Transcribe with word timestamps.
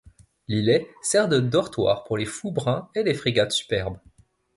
L'îlet 0.47 0.89
sert 1.03 1.29
de 1.29 1.39
dortoir 1.39 2.03
pour 2.05 2.17
les 2.17 2.25
fous 2.25 2.51
bruns 2.51 2.89
et 2.95 3.03
les 3.03 3.13
frégates 3.13 3.51
superbes. 3.51 3.99